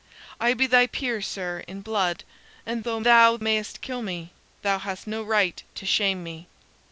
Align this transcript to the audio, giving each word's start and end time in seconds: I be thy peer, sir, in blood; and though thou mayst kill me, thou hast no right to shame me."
I 0.39 0.55
be 0.55 0.65
thy 0.65 0.87
peer, 0.87 1.21
sir, 1.21 1.63
in 1.67 1.81
blood; 1.81 2.23
and 2.65 2.83
though 2.83 2.99
thou 3.01 3.37
mayst 3.39 3.81
kill 3.81 4.01
me, 4.01 4.31
thou 4.63 4.79
hast 4.79 5.05
no 5.05 5.21
right 5.21 5.61
to 5.75 5.85
shame 5.85 6.23
me." 6.23 6.47